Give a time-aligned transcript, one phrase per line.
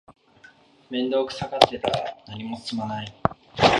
[0.89, 3.13] 面倒くさがってたら何も進まない